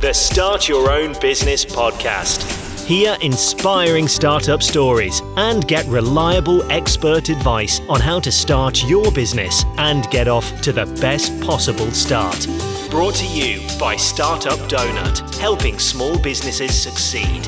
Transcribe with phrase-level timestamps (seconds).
[0.00, 2.86] the Start Your Own Business podcast.
[2.86, 9.64] Hear inspiring startup stories and get reliable expert advice on how to start your business
[9.76, 12.46] and get off to the best possible start.
[12.90, 17.44] Brought to you by Startup Donut, helping small businesses succeed.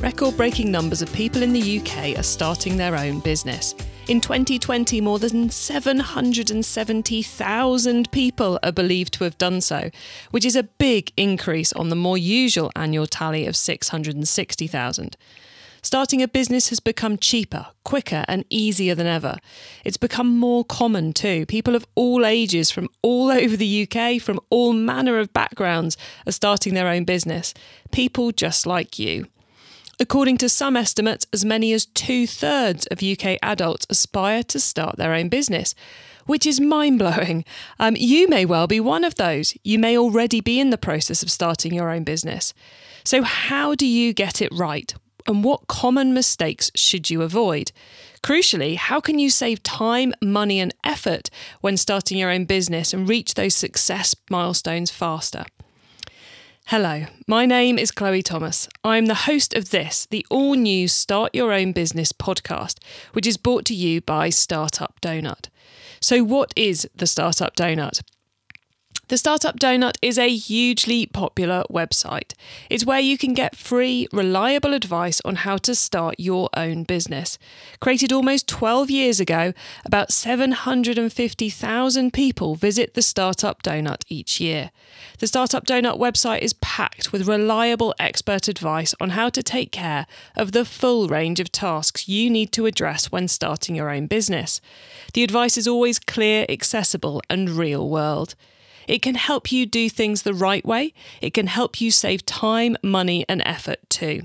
[0.00, 3.74] Record breaking numbers of people in the UK are starting their own business.
[4.06, 9.88] In 2020, more than 770,000 people are believed to have done so,
[10.30, 15.16] which is a big increase on the more usual annual tally of 660,000.
[15.80, 19.38] Starting a business has become cheaper, quicker, and easier than ever.
[19.86, 21.46] It's become more common too.
[21.46, 25.96] People of all ages from all over the UK, from all manner of backgrounds,
[26.26, 27.54] are starting their own business.
[27.90, 29.28] People just like you.
[30.00, 34.96] According to some estimates, as many as two thirds of UK adults aspire to start
[34.96, 35.74] their own business,
[36.26, 37.44] which is mind blowing.
[37.78, 39.56] Um, you may well be one of those.
[39.62, 42.54] You may already be in the process of starting your own business.
[43.04, 44.92] So, how do you get it right?
[45.26, 47.72] And what common mistakes should you avoid?
[48.22, 53.08] Crucially, how can you save time, money, and effort when starting your own business and
[53.08, 55.44] reach those success milestones faster?
[56.68, 58.70] Hello, my name is Chloe Thomas.
[58.82, 62.78] I'm the host of this, the all new Start Your Own Business podcast,
[63.12, 65.50] which is brought to you by Startup Donut.
[66.00, 68.00] So, what is the Startup Donut?
[69.08, 72.32] The Startup Donut is a hugely popular website.
[72.70, 77.38] It's where you can get free, reliable advice on how to start your own business.
[77.80, 79.52] Created almost 12 years ago,
[79.84, 84.70] about 750,000 people visit the Startup Donut each year.
[85.18, 90.06] The Startup Donut website is packed with reliable expert advice on how to take care
[90.34, 94.62] of the full range of tasks you need to address when starting your own business.
[95.12, 98.34] The advice is always clear, accessible, and real world.
[98.86, 100.92] It can help you do things the right way.
[101.20, 104.22] It can help you save time, money, and effort too.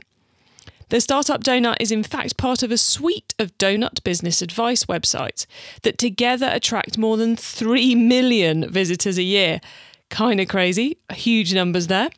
[0.89, 5.45] The Startup Donut is in fact part of a suite of donut business advice websites
[5.83, 9.61] that together attract more than 3 million visitors a year.
[10.09, 12.09] Kind of crazy, huge numbers there.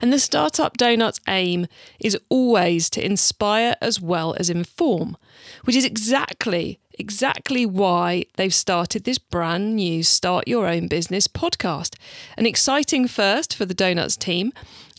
[0.00, 1.66] And the Startup Donut's aim
[1.98, 5.16] is always to inspire as well as inform,
[5.64, 11.96] which is exactly exactly why they've started this brand new Start Your Own Business podcast.
[12.36, 14.52] An exciting first for the Donuts team.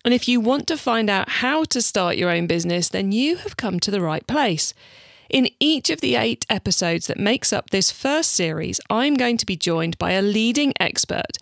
[0.04, 3.36] And if you want to find out how to start your own business, then you
[3.38, 4.74] have come to the right place.
[5.32, 9.46] In each of the eight episodes that makes up this first series, I'm going to
[9.46, 11.38] be joined by a leading expert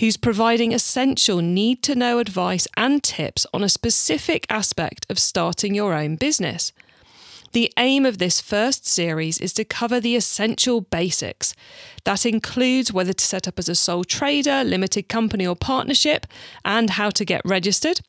[0.00, 5.72] who's providing essential need to know advice and tips on a specific aspect of starting
[5.72, 6.72] your own business.
[7.52, 11.54] The aim of this first series is to cover the essential basics.
[12.02, 16.26] That includes whether to set up as a sole trader, limited company, or partnership,
[16.64, 18.00] and how to get registered.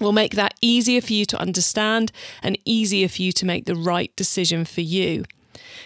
[0.00, 2.10] We'll make that easier for you to understand
[2.42, 5.24] and easier for you to make the right decision for you.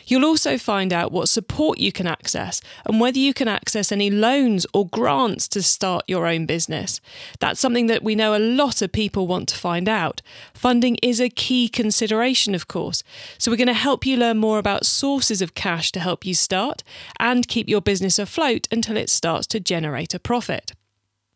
[0.06, 4.10] You'll also find out what support you can access and whether you can access any
[4.10, 7.00] loans or grants to start your own business.
[7.40, 10.22] That's something that we know a lot of people want to find out.
[10.54, 13.02] Funding is a key consideration, of course.
[13.36, 16.34] So, we're going to help you learn more about sources of cash to help you
[16.34, 16.82] start
[17.18, 20.72] and keep your business afloat until it starts to generate a profit.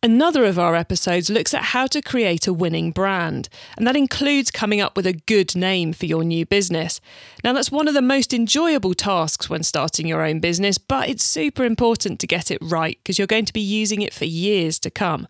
[0.05, 4.51] Another of our episodes looks at how to create a winning brand, and that includes
[4.51, 7.01] coming up with a good name for your new business.
[7.45, 11.23] Now, that's one of the most enjoyable tasks when starting your own business, but it's
[11.23, 14.81] super important to get it right because you're going to be using it for years
[14.81, 15.29] to come.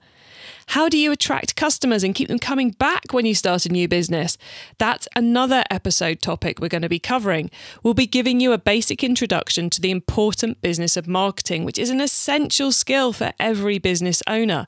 [0.68, 3.88] How do you attract customers and keep them coming back when you start a new
[3.88, 4.38] business?
[4.78, 7.50] That's another episode topic we're going to be covering.
[7.82, 11.90] We'll be giving you a basic introduction to the important business of marketing, which is
[11.90, 14.66] an essential skill for every business owner.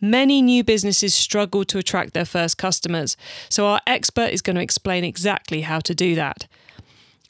[0.00, 3.16] Many new businesses struggle to attract their first customers,
[3.48, 6.46] so our expert is going to explain exactly how to do that.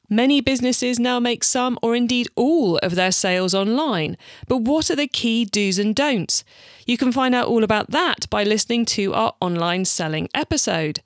[0.09, 4.97] Many businesses now make some or indeed all of their sales online, but what are
[4.97, 6.44] the key do's and don'ts?
[6.87, 11.01] You can find out all about that by listening to our online selling episode.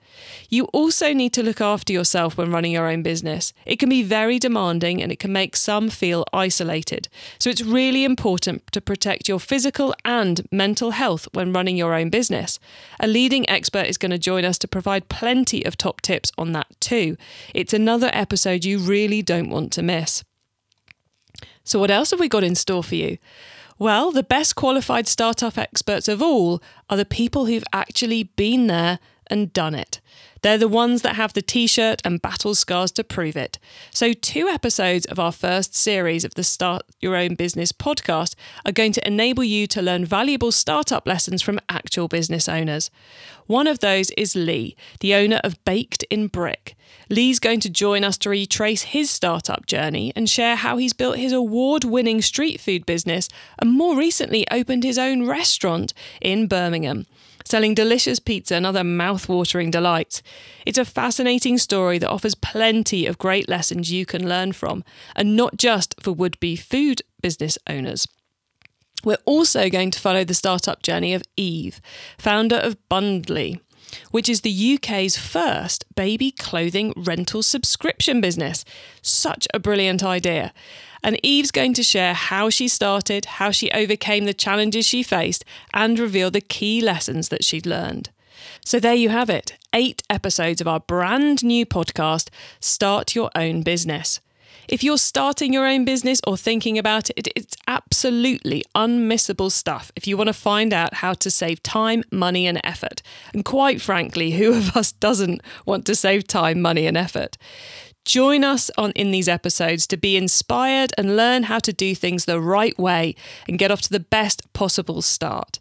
[0.50, 3.54] You also need to look after yourself when running your own business.
[3.64, 7.08] It can be very demanding and it can make some feel isolated.
[7.38, 12.10] So it's really important to protect your physical and mental health when running your own
[12.10, 12.58] business.
[12.98, 16.52] A leading expert is going to join us to provide plenty of top tips on
[16.52, 17.16] that too.
[17.54, 20.24] It's another episode you really don't want to miss.
[21.64, 23.18] So, what else have we got in store for you?
[23.78, 28.98] Well, the best qualified startup experts of all are the people who've actually been there
[29.30, 30.00] and done it.
[30.42, 33.58] They're the ones that have the t shirt and battle scars to prove it.
[33.90, 38.34] So, two episodes of our first series of the Start Your Own Business podcast
[38.64, 42.90] are going to enable you to learn valuable startup lessons from actual business owners.
[43.46, 46.76] One of those is Lee, the owner of Baked in Brick.
[47.10, 51.18] Lee's going to join us to retrace his startup journey and share how he's built
[51.18, 53.28] his award winning street food business
[53.58, 57.06] and more recently opened his own restaurant in Birmingham
[57.44, 60.22] selling delicious pizza and other mouth-watering delights.
[60.66, 64.84] It's a fascinating story that offers plenty of great lessons you can learn from,
[65.14, 68.06] and not just for would-be food business owners.
[69.04, 71.80] We're also going to follow the startup journey of Eve,
[72.18, 73.60] founder of Bundlee
[74.10, 78.64] which is the UK's first baby clothing rental subscription business.
[79.02, 80.52] Such a brilliant idea.
[81.02, 85.44] And Eve's going to share how she started, how she overcame the challenges she faced,
[85.72, 88.10] and reveal the key lessons that she'd learned.
[88.64, 93.62] So there you have it eight episodes of our brand new podcast, Start Your Own
[93.62, 94.20] Business.
[94.68, 100.06] If you're starting your own business or thinking about it, it's absolutely unmissable stuff if
[100.06, 103.02] you want to find out how to save time, money, and effort.
[103.32, 107.36] And quite frankly, who of us doesn't want to save time, money, and effort?
[108.04, 112.24] Join us on in these episodes to be inspired and learn how to do things
[112.24, 113.14] the right way
[113.46, 115.58] and get off to the best possible start.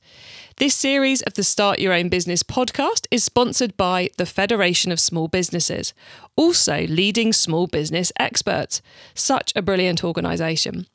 [0.57, 4.99] This series of the Start Your Own Business podcast is sponsored by the Federation of
[4.99, 5.93] Small Businesses,
[6.35, 8.81] also leading small business experts.
[9.13, 10.87] Such a brilliant organisation.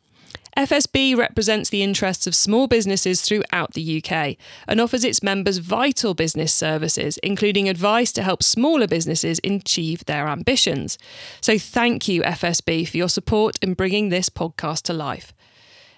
[0.56, 4.36] FSB represents the interests of small businesses throughout the UK
[4.68, 10.28] and offers its members vital business services, including advice to help smaller businesses achieve their
[10.28, 10.98] ambitions.
[11.40, 15.32] So, thank you, FSB, for your support in bringing this podcast to life.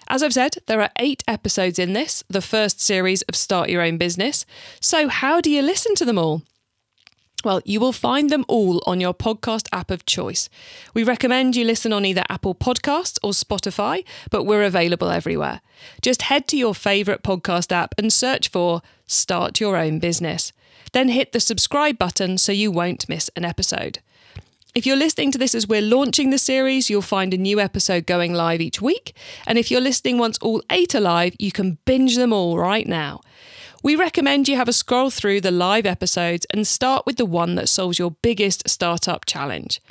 [0.07, 3.81] As I've said, there are eight episodes in this, the first series of Start Your
[3.81, 4.45] Own Business.
[4.79, 6.43] So, how do you listen to them all?
[7.47, 10.49] Well, you will find them all on your podcast app of choice.
[10.93, 15.61] We recommend you listen on either Apple Podcasts or Spotify, but we're available everywhere.
[16.01, 20.51] Just head to your favourite podcast app and search for Start Your Own Business.
[20.91, 23.99] Then hit the subscribe button so you won't miss an episode.
[24.75, 28.05] If you're listening to this as we're launching the series, you'll find a new episode
[28.05, 29.15] going live each week.
[29.47, 32.85] And if you're listening once all eight are live, you can binge them all right
[32.85, 33.21] now.
[33.83, 37.55] We recommend you have a scroll through the live episodes and start with the one
[37.55, 39.81] that solves your biggest startup challenge.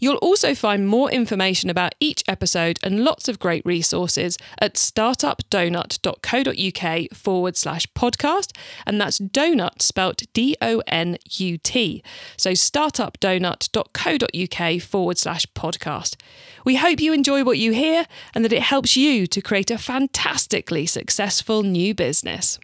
[0.00, 7.16] You'll also find more information about each episode and lots of great resources at startupdonut.co.uk
[7.16, 8.56] forward slash podcast.
[8.86, 12.02] And that's donut spelt D O N U T.
[12.38, 16.16] So startupdonut.co.uk forward slash podcast.
[16.64, 19.76] We hope you enjoy what you hear and that it helps you to create a
[19.76, 22.58] fantastically successful new business.